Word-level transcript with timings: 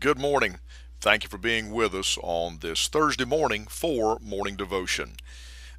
Good 0.00 0.18
morning. 0.18 0.60
Thank 1.00 1.24
you 1.24 1.28
for 1.28 1.38
being 1.38 1.72
with 1.72 1.92
us 1.92 2.18
on 2.22 2.58
this 2.60 2.86
Thursday 2.86 3.24
morning 3.24 3.66
for 3.68 4.18
morning 4.20 4.54
devotion. 4.54 5.14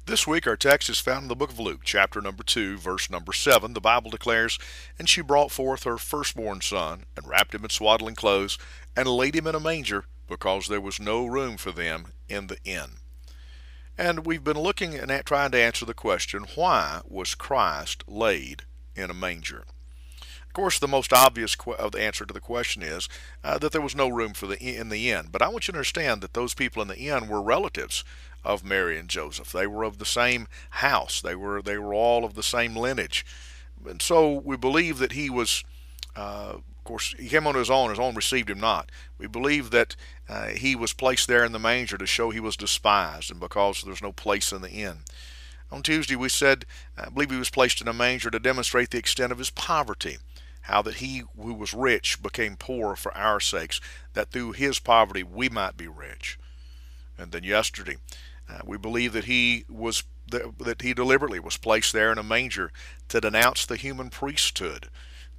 This 0.04 0.26
week, 0.26 0.46
our 0.46 0.56
text 0.56 0.90
is 0.90 0.98
found 0.98 1.22
in 1.22 1.28
the 1.28 1.36
book 1.36 1.50
of 1.50 1.60
Luke, 1.60 1.82
chapter 1.84 2.20
number 2.20 2.42
2, 2.42 2.76
verse 2.76 3.08
number 3.08 3.32
7. 3.32 3.72
The 3.72 3.80
Bible 3.80 4.10
declares, 4.10 4.58
And 4.98 5.08
she 5.08 5.22
brought 5.22 5.52
forth 5.52 5.84
her 5.84 5.96
firstborn 5.96 6.60
son, 6.60 7.04
and 7.16 7.26
wrapped 7.26 7.54
him 7.54 7.64
in 7.64 7.70
swaddling 7.70 8.14
clothes, 8.14 8.58
and 8.94 9.08
laid 9.08 9.36
him 9.36 9.46
in 9.46 9.54
a 9.54 9.60
manger, 9.60 10.04
because 10.28 10.66
there 10.66 10.82
was 10.82 11.00
no 11.00 11.24
room 11.24 11.56
for 11.56 11.72
them 11.72 12.12
in 12.28 12.48
the 12.48 12.58
inn. 12.62 12.96
And 13.96 14.26
we've 14.26 14.44
been 14.44 14.58
looking 14.58 14.96
and 14.96 15.10
trying 15.24 15.52
to 15.52 15.60
answer 15.60 15.86
the 15.86 15.94
question, 15.94 16.44
why 16.56 17.00
was 17.06 17.34
Christ 17.34 18.04
laid 18.06 18.64
in 18.94 19.08
a 19.08 19.14
manger? 19.14 19.64
Of 20.50 20.54
course, 20.54 20.80
the 20.80 20.88
most 20.88 21.12
obvious 21.12 21.56
of 21.78 21.92
the 21.92 22.02
answer 22.02 22.26
to 22.26 22.34
the 22.34 22.40
question 22.40 22.82
is 22.82 23.08
uh, 23.44 23.58
that 23.58 23.70
there 23.70 23.80
was 23.80 23.94
no 23.94 24.08
room 24.08 24.32
for 24.32 24.48
the 24.48 24.58
in 24.60 24.88
the 24.88 25.08
inn. 25.08 25.28
But 25.30 25.42
I 25.42 25.48
want 25.48 25.68
you 25.68 25.72
to 25.72 25.78
understand 25.78 26.22
that 26.22 26.34
those 26.34 26.54
people 26.54 26.82
in 26.82 26.88
the 26.88 26.98
inn 26.98 27.28
were 27.28 27.40
relatives 27.40 28.02
of 28.44 28.64
Mary 28.64 28.98
and 28.98 29.08
Joseph. 29.08 29.52
They 29.52 29.68
were 29.68 29.84
of 29.84 29.98
the 29.98 30.04
same 30.04 30.48
house. 30.70 31.20
They 31.20 31.36
were 31.36 31.62
they 31.62 31.78
were 31.78 31.94
all 31.94 32.24
of 32.24 32.34
the 32.34 32.42
same 32.42 32.74
lineage, 32.74 33.24
and 33.88 34.02
so 34.02 34.32
we 34.32 34.56
believe 34.56 34.98
that 34.98 35.12
he 35.12 35.30
was. 35.30 35.62
Uh, 36.16 36.54
of 36.56 36.84
course, 36.84 37.14
he 37.16 37.28
came 37.28 37.46
on 37.46 37.54
his 37.54 37.70
own. 37.70 37.90
His 37.90 38.00
own 38.00 38.16
received 38.16 38.50
him 38.50 38.58
not. 38.58 38.90
We 39.18 39.28
believe 39.28 39.70
that 39.70 39.94
uh, 40.28 40.48
he 40.48 40.74
was 40.74 40.92
placed 40.92 41.28
there 41.28 41.44
in 41.44 41.52
the 41.52 41.60
manger 41.60 41.96
to 41.96 42.06
show 42.06 42.30
he 42.30 42.40
was 42.40 42.56
despised, 42.56 43.30
and 43.30 43.38
because 43.38 43.84
there's 43.84 44.02
no 44.02 44.10
place 44.10 44.50
in 44.50 44.62
the 44.62 44.70
inn. 44.70 45.04
On 45.70 45.82
Tuesday, 45.84 46.16
we 46.16 46.28
said, 46.28 46.66
I 46.98 47.08
believe 47.10 47.30
he 47.30 47.36
was 47.36 47.50
placed 47.50 47.80
in 47.80 47.86
a 47.86 47.92
manger 47.92 48.30
to 48.30 48.40
demonstrate 48.40 48.90
the 48.90 48.98
extent 48.98 49.30
of 49.30 49.38
his 49.38 49.50
poverty 49.50 50.18
how 50.62 50.82
that 50.82 50.96
he 50.96 51.22
who 51.40 51.54
was 51.54 51.74
rich 51.74 52.22
became 52.22 52.56
poor 52.56 52.96
for 52.96 53.16
our 53.16 53.40
sakes, 53.40 53.80
that 54.14 54.30
through 54.30 54.52
his 54.52 54.78
poverty 54.78 55.22
we 55.22 55.48
might 55.48 55.76
be 55.76 55.88
rich. 55.88 56.38
And 57.18 57.32
then 57.32 57.44
yesterday, 57.44 57.96
uh, 58.48 58.60
we 58.64 58.76
believe 58.76 59.12
that 59.12 59.24
he 59.24 59.64
was 59.68 60.04
that 60.28 60.82
he 60.82 60.94
deliberately 60.94 61.40
was 61.40 61.56
placed 61.56 61.92
there 61.92 62.12
in 62.12 62.18
a 62.18 62.22
manger 62.22 62.70
to 63.08 63.20
denounce 63.20 63.66
the 63.66 63.76
human 63.76 64.10
priesthood, 64.10 64.88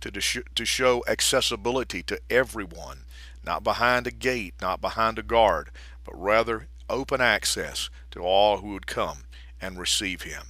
to 0.01 0.11
to 0.11 0.65
show 0.65 1.03
accessibility 1.07 2.03
to 2.03 2.19
everyone, 2.29 3.05
not 3.45 3.63
behind 3.63 4.05
a 4.05 4.11
gate, 4.11 4.55
not 4.61 4.81
behind 4.81 5.17
a 5.17 5.23
guard, 5.23 5.69
but 6.03 6.21
rather 6.21 6.67
open 6.89 7.21
access 7.21 7.89
to 8.11 8.19
all 8.19 8.57
who 8.57 8.73
would 8.73 8.87
come 8.87 9.23
and 9.61 9.79
receive 9.79 10.23
him. 10.23 10.43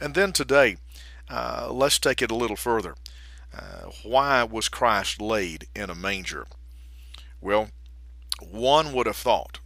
And 0.00 0.14
then 0.14 0.32
today, 0.32 0.78
uh, 1.30 1.68
let's 1.70 1.98
take 1.98 2.20
it 2.20 2.30
a 2.30 2.36
little 2.36 2.56
further. 2.56 2.96
Uh, 3.54 3.90
why 4.02 4.42
was 4.44 4.68
Christ 4.68 5.20
laid 5.20 5.66
in 5.74 5.90
a 5.90 5.94
manger? 5.94 6.46
Well, 7.40 7.68
one 8.40 8.92
would 8.92 9.06
have 9.06 9.16
thought 9.16 9.58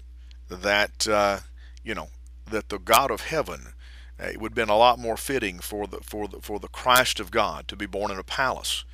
that 0.48 1.06
uh, 1.09 1.41
you 1.84 1.95
know 1.95 2.09
that 2.51 2.69
the 2.69 2.78
God 2.78 3.11
of 3.11 3.23
heaven 3.23 3.75
uh, 4.20 4.27
it 4.27 4.41
would 4.41 4.53
have 4.53 4.56
been 4.56 4.69
a 4.69 4.77
lot 4.77 4.98
more 4.98 5.17
fitting 5.17 5.59
for 5.61 5.87
the 5.87 5.98
for 5.98 6.27
the 6.28 6.41
for 6.41 6.59
the 6.59 6.69
Christ 6.69 7.20
of 7.20 7.31
God 7.31 7.69
to 7.69 7.77
be 7.77 7.87
born 7.87 8.11
in 8.11 8.19
a 8.19 8.25
palace, 8.25 8.84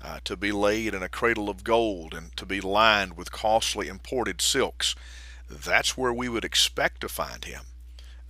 uh, 0.00 0.20
to 0.24 0.36
be 0.36 0.52
laid 0.52 0.94
in 0.94 1.02
a 1.02 1.08
cradle 1.08 1.48
of 1.48 1.64
gold, 1.64 2.14
and 2.14 2.36
to 2.36 2.46
be 2.46 2.60
lined 2.60 3.16
with 3.16 3.32
costly 3.32 3.88
imported 3.88 4.40
silks. 4.40 4.94
That's 5.48 5.96
where 5.96 6.12
we 6.12 6.28
would 6.28 6.44
expect 6.44 7.00
to 7.00 7.08
find 7.08 7.44
him. 7.44 7.64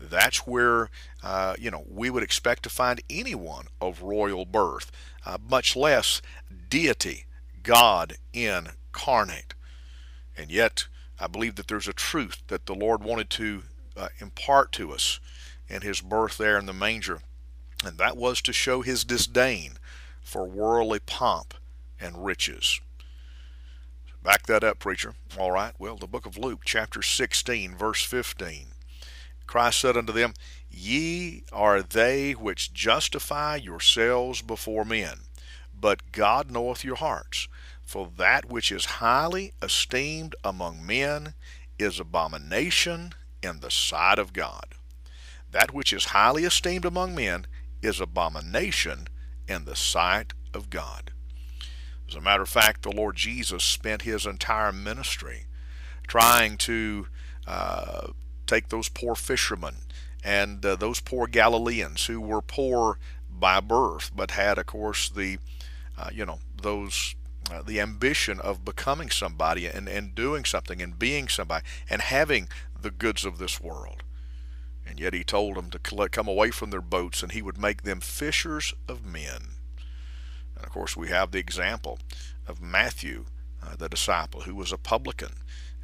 That's 0.01 0.47
where, 0.47 0.89
uh, 1.23 1.55
you 1.59 1.71
know, 1.71 1.85
we 1.89 2.09
would 2.09 2.23
expect 2.23 2.63
to 2.63 2.71
find 2.71 3.03
anyone 3.11 3.67
of 3.81 4.03
royal 4.03 4.47
birth, 4.47 4.91
uh, 5.27 5.37
much 5.49 5.77
less 5.77 6.23
deity, 6.69 7.27
God 7.63 8.17
incarnate. 8.33 9.55
And 10.37 10.51
yet, 10.51 10.87
I 11.19 11.27
believe 11.27 11.57
that 11.57 11.69
there's 11.69 11.89
a 11.89 11.93
truth 11.93 12.43
that 12.49 12.65
the 12.65 12.75
Lord 12.75 13.05
wanted 13.05 13.29
to 13.31 13.65
uh, 13.97 14.09
impart 14.21 14.73
to 14.73 14.93
us 14.93 15.21
in 15.69 15.83
his 15.83 16.01
birth 16.01 16.39
there 16.39 16.59
in 16.59 16.65
the 16.65 16.73
manger, 16.73 17.21
and 17.85 17.99
that 17.99 18.17
was 18.17 18.41
to 18.43 18.53
show 18.53 18.81
his 18.81 19.05
disdain 19.05 19.73
for 20.23 20.47
worldly 20.47 21.01
pomp 21.01 21.55
and 22.01 22.25
riches. 22.25 22.81
Back 24.23 24.47
that 24.47 24.65
up, 24.65 24.79
preacher. 24.79 25.15
All 25.39 25.51
right. 25.51 25.73
Well, 25.79 25.97
the 25.97 26.07
book 26.07 26.27
of 26.27 26.37
Luke, 26.37 26.61
chapter 26.65 27.03
16, 27.03 27.75
verse 27.75 28.03
15. 28.03 28.69
Christ 29.51 29.81
said 29.81 29.97
unto 29.97 30.13
them, 30.13 30.35
Ye 30.71 31.43
are 31.53 31.83
they 31.83 32.33
which 32.33 32.73
justify 32.73 33.57
yourselves 33.57 34.43
before 34.43 34.85
men, 34.85 35.23
but 35.75 36.13
God 36.13 36.53
knoweth 36.53 36.85
your 36.85 36.95
hearts. 36.95 37.49
For 37.83 38.09
that 38.17 38.45
which 38.49 38.71
is 38.71 38.85
highly 38.85 39.53
esteemed 39.61 40.37
among 40.45 40.87
men 40.87 41.35
is 41.81 41.99
abomination 41.99 43.13
in 43.43 43.59
the 43.59 43.73
sight 43.73 44.21
of 44.21 44.33
God. 44.33 44.67
That 45.51 45.75
which 45.75 45.93
is 45.93 46.07
highly 46.07 46.45
esteemed 46.45 46.85
among 46.85 47.17
men 47.17 47.47
is 47.83 48.01
abomination 48.01 49.09
in 49.49 49.65
the 49.65 49.75
sight 49.75 50.33
of 50.55 50.71
God. 50.71 51.11
As 52.09 52.15
a 52.15 52.21
matter 52.21 52.43
of 52.45 52.49
fact, 52.49 52.83
the 52.83 52.93
Lord 52.93 53.17
Jesus 53.17 53.65
spent 53.65 54.03
his 54.03 54.27
entire 54.27 54.71
ministry 54.71 55.47
trying 56.07 56.57
to 56.59 57.09
uh, 57.49 58.13
take 58.51 58.69
those 58.69 58.89
poor 58.89 59.15
fishermen 59.15 59.77
and 60.25 60.65
uh, 60.67 60.77
those 60.77 61.01
poor 61.01 61.27
Galileans 61.27 62.07
who 62.07 62.21
were 62.21 62.43
poor 62.43 62.99
by 63.31 63.61
birth, 63.61 64.11
but 64.15 64.33
had, 64.33 64.59
of 64.59 64.67
course, 64.67 65.09
the, 65.09 65.39
uh, 65.97 66.11
you 66.13 66.27
know, 66.27 66.41
those, 66.61 67.15
uh, 67.51 67.63
the 67.63 67.81
ambition 67.81 68.41
of 68.41 68.65
becoming 68.65 69.09
somebody 69.09 69.67
and, 69.67 69.89
and 69.89 70.15
doing 70.15 70.45
something 70.45 70.83
and 70.83 70.99
being 70.99 71.29
somebody 71.29 71.65
and 71.89 72.03
having 72.03 72.49
the 72.79 72.91
goods 72.91 73.25
of 73.25 73.39
this 73.39 73.61
world. 73.61 74.03
And 74.87 74.99
yet 74.99 75.15
he 75.15 75.23
told 75.23 75.57
them 75.57 75.71
to 75.71 76.09
come 76.09 76.29
away 76.29 76.51
from 76.51 76.71
their 76.71 76.81
boats 76.81 77.23
and 77.23 77.33
he 77.33 77.43
would 77.43 77.59
make 77.59 77.83
them 77.83 78.01
fishers 78.01 78.75
of 78.89 79.07
men. 79.07 79.55
And 80.57 80.65
of 80.65 80.71
course, 80.71 80.97
we 80.97 81.09
have 81.09 81.31
the 81.31 81.39
example 81.39 81.99
of 82.47 82.61
Matthew, 82.61 83.27
uh, 83.63 83.77
the 83.77 83.89
disciple, 83.89 84.43
who 84.43 84.55
was 84.55 84.73
a 84.73 84.77
publican 84.77 85.35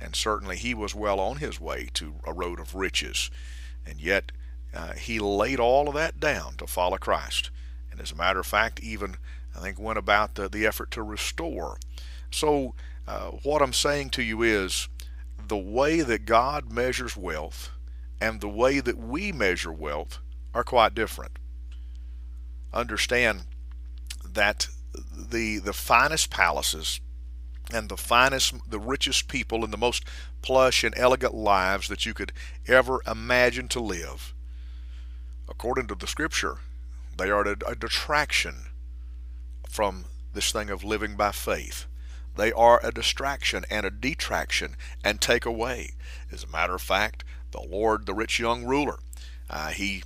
and 0.01 0.15
certainly 0.15 0.57
he 0.57 0.75
was 0.75 0.95
well 0.95 1.21
on 1.21 1.37
his 1.39 1.61
way 1.61 1.89
to 1.95 2.17
a 2.25 2.33
road 2.33 2.61
of 2.61 2.75
riches. 2.75 3.31
And 3.87 4.01
yet 4.01 4.33
uh, 4.75 4.93
he 4.93 5.19
laid 5.19 5.61
all 5.61 5.89
of 5.89 5.95
that 5.95 6.21
down 6.21 6.57
to 6.57 6.67
follow 6.67 6.99
Christ. 6.99 7.51
And 7.91 8.01
as 8.01 8.13
a 8.13 8.17
matter 8.17 8.41
of 8.41 8.47
fact, 8.47 8.81
even 8.81 9.17
I 9.57 9.61
think 9.61 9.79
went 9.79 9.99
about 9.99 10.35
the, 10.35 10.49
the 10.49 10.67
effort 10.67 10.91
to 10.93 11.03
restore. 11.03 11.79
So 12.31 12.75
uh, 13.07 13.31
what 13.43 13.63
I'm 13.63 13.73
saying 13.73 14.11
to 14.11 14.23
you 14.23 14.43
is 14.43 14.89
the 15.49 15.57
way 15.57 16.03
that 16.03 16.27
God 16.27 16.71
measures 16.71 17.17
wealth 17.17 17.71
and 18.21 18.41
the 18.41 18.49
way 18.49 18.81
that 18.81 18.99
we 18.99 19.33
measure 19.33 19.73
wealth 19.73 20.19
are 20.53 20.65
quite 20.65 20.95
different. 20.95 21.39
Understand 22.73 23.43
that 24.25 24.69
the 25.17 25.59
the 25.59 25.73
finest 25.73 26.31
palaces 26.31 27.01
and 27.73 27.89
the 27.89 27.97
finest, 27.97 28.55
the 28.69 28.79
richest 28.79 29.29
people 29.29 29.65
and 29.65 29.73
the 29.73 29.79
most 29.79 30.05
plush 30.43 30.85
and 30.85 30.95
elegant 30.97 31.35
lives 31.35 31.89
that 31.89 32.07
you 32.07 32.15
could 32.15 32.33
ever 32.67 33.01
imagine 33.07 33.69
to 33.69 33.81
live. 33.81 34.35
According 35.49 35.87
to 35.89 35.95
the 35.95 36.07
scripture, 36.07 36.59
they 37.17 37.31
are 37.31 37.47
a, 37.47 37.75
detraction 37.75 38.67
from 39.69 40.05
this 40.33 40.53
thing 40.53 40.71
of 40.71 40.85
living 40.85 41.17
by 41.17 41.33
faith. 41.33 41.87
They 42.37 42.53
are 42.53 42.81
a 42.85 42.93
distraction 42.93 43.65
and 43.71 43.87
a 43.87 43.91
detraction 43.91 44.77
and 45.03 45.21
take 45.21 45.47
away. 45.47 45.95
As 46.31 46.45
a 46.45 46.49
matter 46.49 46.75
of 46.75 46.83
fact, 46.83 47.25
the 47.53 47.63
Lord, 47.63 48.07
the 48.07 48.15
rich 48.15 48.39
young 48.39 48.65
ruler, 48.65 48.99
uh, 49.49 49.69
he 49.69 50.03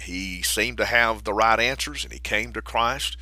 he 0.00 0.42
seemed 0.42 0.78
to 0.78 0.84
have 0.84 1.24
the 1.24 1.32
right 1.32 1.58
answers, 1.58 2.04
and 2.04 2.12
he 2.12 2.18
came 2.18 2.52
to 2.52 2.62
Christ, 2.62 3.16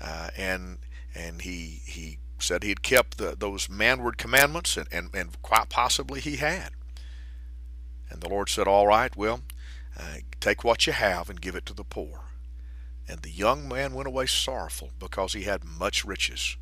uh, 0.00 0.30
and 0.36 0.78
and 1.14 1.42
he 1.42 1.82
he 1.84 2.18
said 2.48 2.62
he 2.62 2.70
had 2.70 2.82
kept 2.82 3.18
the, 3.18 3.36
those 3.38 3.68
manward 3.68 4.16
commandments, 4.16 4.78
and, 4.78 4.88
and, 4.90 5.10
and 5.12 5.40
quite 5.42 5.68
possibly 5.68 6.18
he 6.18 6.36
had. 6.36 6.70
And 8.08 8.22
the 8.22 8.28
Lord 8.28 8.48
said, 8.48 8.66
All 8.66 8.86
right, 8.86 9.14
well, 9.14 9.42
uh, 9.98 10.16
take 10.40 10.64
what 10.64 10.86
you 10.86 10.94
have 10.94 11.28
and 11.28 11.42
give 11.42 11.54
it 11.54 11.66
to 11.66 11.74
the 11.74 11.84
poor. 11.84 12.20
And 13.06 13.20
the 13.20 13.30
young 13.30 13.68
man 13.68 13.92
went 13.92 14.08
away 14.08 14.26
sorrowful 14.26 14.90
because 14.98 15.34
he 15.34 15.42
had 15.42 15.62
much 15.62 16.06
riches. 16.06 16.56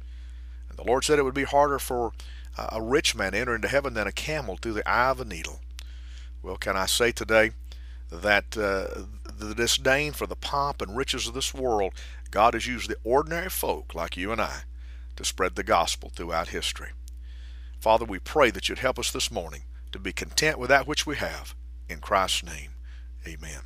And 0.69 0.77
the 0.77 0.85
Lord 0.85 1.05
said 1.05 1.21
it 1.21 1.25
would 1.25 1.35
be 1.35 1.45
harder 1.45 1.79
for 1.79 2.13
a 2.59 2.83
rich 2.83 3.15
man 3.15 3.33
to 3.33 3.39
enter 3.39 3.55
into 3.55 3.69
heaven 3.69 3.95
than 3.95 4.07
a 4.07 4.13
camel 4.13 4.57
through 4.57 4.73
the 4.73 4.89
eye 4.89 5.11
of 5.11 5.21
a 5.21 5.25
needle. 5.25 5.61
Well, 6.43 6.57
can 6.57 6.77
I 6.77 6.87
say 6.87 7.13
today 7.13 7.53
that 8.11 8.57
uh, 8.57 9.03
the 9.39 9.55
disdain 9.55 10.13
for 10.13 10.27
the 10.27 10.37
pomp 10.37 10.81
and 10.81 10.97
riches 10.97 11.29
of 11.29 11.35
this 11.35 11.53
world, 11.53 11.93
God 12.31 12.55
has 12.55 12.67
used 12.67 12.89
the 12.89 12.97
ordinary 13.05 13.51
folk 13.51 13.95
like 13.95 14.17
you 14.17 14.33
and 14.33 14.41
I 14.41 14.63
to 15.17 15.25
spread 15.25 15.57
the 15.57 15.63
gospel 15.63 16.11
throughout 16.15 16.49
history. 16.49 16.91
Father, 17.81 18.05
we 18.05 18.19
pray 18.19 18.51
that 18.51 18.69
you'd 18.69 18.79
help 18.79 18.99
us 18.99 19.11
this 19.11 19.31
morning 19.31 19.63
to 19.93 19.99
be 19.99 20.13
content 20.13 20.59
with 20.59 20.69
that 20.69 20.87
which 20.87 21.07
we 21.07 21.17
have. 21.17 21.55
In 21.89 22.01
Christ's 22.01 22.45
name, 22.45 22.71
amen. 23.27 23.63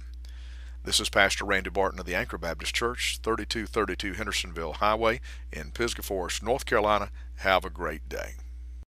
This 0.82 1.00
is 1.00 1.08
Pastor 1.08 1.44
Randy 1.44 1.70
Barton 1.70 2.00
of 2.00 2.06
the 2.06 2.14
Anchor 2.14 2.38
Baptist 2.38 2.74
Church, 2.74 3.18
3232 3.22 4.14
Hendersonville 4.14 4.74
Highway 4.74 5.20
in 5.52 5.72
Pisgah 5.72 6.02
Forest, 6.02 6.42
North 6.42 6.64
Carolina. 6.64 7.10
Have 7.36 7.64
a 7.64 7.70
great 7.70 8.08
day. 8.08 8.36